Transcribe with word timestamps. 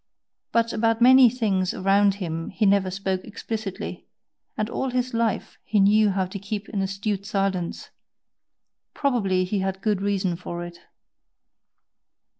But 0.51 0.73
about 0.73 0.99
many 0.99 1.29
things 1.29 1.75
around 1.75 2.15
him 2.15 2.49
he 2.49 2.65
never 2.65 2.89
spoke 2.89 3.23
explicitly, 3.23 4.07
and 4.57 4.67
all 4.67 4.89
his 4.89 5.13
life 5.13 5.59
he 5.63 5.79
knew 5.79 6.09
how 6.09 6.25
to 6.25 6.39
keep 6.39 6.67
an 6.69 6.81
astute 6.81 7.23
silence 7.23 7.91
probably 8.95 9.43
he 9.45 9.59
had 9.59 9.79
good 9.83 10.01
reason 10.01 10.35
for 10.37 10.65
it. 10.65 10.79